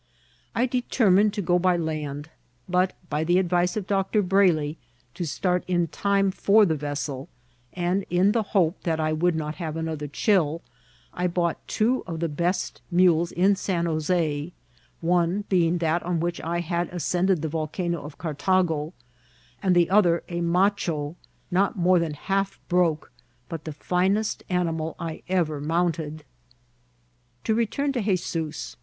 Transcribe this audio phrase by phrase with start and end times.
[0.55, 2.31] I deter mined to go by land,
[2.67, 4.23] but, by the advice of Dr.
[4.23, 4.79] Brayley,
[5.13, 7.29] to start in time for the vessel;
[7.73, 10.63] and in the hope that I would not have another chill,
[11.13, 14.51] I bought two of the best mules in San Jos6,
[15.01, 18.93] one being that on which I had as* cended the Volcano of Cartago,
[19.61, 21.13] and the other a macho^
[21.51, 23.11] not more than half broke,
[23.47, 26.23] but the finest animal I ever mounted.
[27.43, 28.75] To return to 'Hezoos.